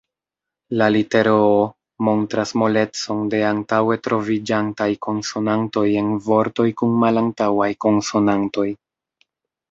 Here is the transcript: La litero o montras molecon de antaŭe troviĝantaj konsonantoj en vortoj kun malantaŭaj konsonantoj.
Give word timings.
La 0.81 0.85
litero 0.93 1.33
o 1.47 1.57
montras 2.05 2.53
molecon 2.61 3.19
de 3.33 3.41
antaŭe 3.49 3.97
troviĝantaj 4.07 4.87
konsonantoj 5.07 5.83
en 6.01 6.09
vortoj 6.29 6.65
kun 6.81 6.95
malantaŭaj 7.03 7.69
konsonantoj. 7.87 8.67